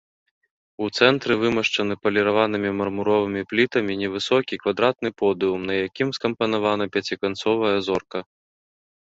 У 0.83 0.85
цэнтры 1.01 1.33
вымашчаны 1.41 1.97
паліраванымі 2.05 2.71
мармуровымі 2.79 3.41
плітамі 3.51 3.99
невысокі 4.01 4.59
квадратны 4.65 5.09
подыум, 5.25 5.61
на 5.73 5.77
якім 5.85 6.09
скампанавана 6.21 6.85
пяціканцовая 6.99 7.77
зорка. 7.91 8.19